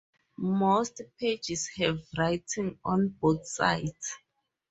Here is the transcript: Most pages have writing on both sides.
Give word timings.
Most 0.39 0.99
pages 1.19 1.67
have 1.77 1.99
writing 2.17 2.79
on 2.83 3.09
both 3.09 3.45
sides. 3.47 4.17